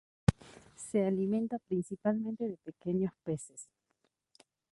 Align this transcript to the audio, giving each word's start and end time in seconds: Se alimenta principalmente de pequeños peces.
Se 0.77 1.05
alimenta 1.05 1.59
principalmente 1.59 2.45
de 2.47 2.57
pequeños 2.57 3.13
peces. 3.23 3.69